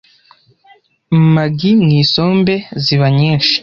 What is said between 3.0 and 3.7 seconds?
nyinshi